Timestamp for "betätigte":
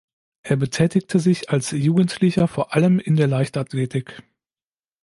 0.55-1.19